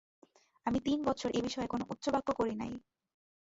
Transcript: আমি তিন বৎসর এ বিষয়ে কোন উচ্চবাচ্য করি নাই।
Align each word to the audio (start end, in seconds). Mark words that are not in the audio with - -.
আমি 0.65 0.79
তিন 0.79 0.99
বৎসর 1.03 1.29
এ 1.33 1.39
বিষয়ে 1.41 1.67
কোন 1.67 1.81
উচ্চবাচ্য 1.89 2.29
করি 2.33 2.53
নাই। 2.55 2.73